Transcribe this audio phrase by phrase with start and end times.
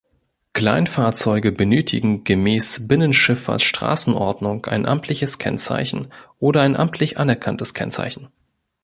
[0.53, 6.07] Kleinfahrzeuge benötigen gemäß Binnenschifffahrtsstraßen-Ordnung ein amtliches Kennzeichen
[6.39, 8.29] oder ein amtlich anerkanntes Kennzeichen.